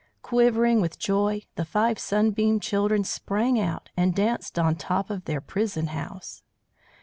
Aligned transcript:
Quivering 0.23 0.81
with 0.81 0.97
joy, 0.97 1.43
the 1.53 1.63
five 1.63 1.99
Sunbeam 1.99 2.59
Children 2.59 3.03
sprang 3.03 3.59
out 3.59 3.91
and 3.95 4.15
danced 4.15 4.57
on 4.57 4.75
top 4.75 5.11
of 5.11 5.25
their 5.25 5.41
prison 5.41 5.89
house. 5.93 6.41